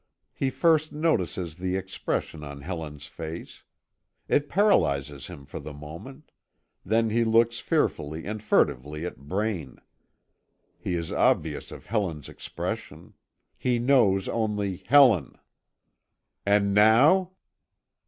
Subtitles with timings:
[0.33, 3.61] He first notices the expression on Helen's face.
[4.27, 6.31] It paralyzes him for the moment;
[6.83, 9.77] then he looks fearfully and furtively at Braine.
[10.79, 13.13] He is oblivious of Helen's expression.
[13.59, 15.37] He knows only Helen.
[16.47, 17.33] "And now?"